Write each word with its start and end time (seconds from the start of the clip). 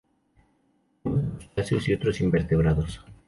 Come 1.03 1.29
crustáceos 1.31 1.87
y 1.87 1.93
otros 1.93 2.21
invertebrados. 2.21 3.01